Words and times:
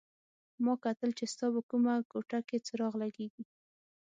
ما 0.63 0.73
کتل 0.83 1.09
چې 1.17 1.25
ستا 1.33 1.45
په 1.55 1.61
کومه 1.69 1.93
کوټه 2.11 2.39
کې 2.47 2.57
څراغ 2.65 2.93
لګېږي. 3.03 3.43